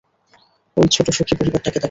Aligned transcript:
ওই 0.77 0.87
ছোট 0.87 1.07
সুখী 1.09 1.33
পরিবারটাকে 1.35 1.69
দেখ। 1.69 1.79